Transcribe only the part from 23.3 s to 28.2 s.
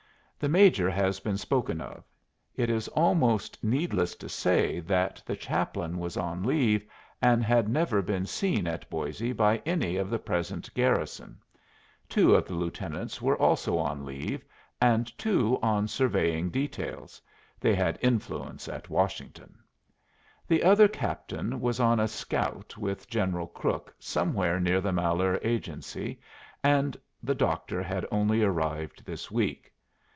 Crook somewhere near the Malheur Agency, and the doctor had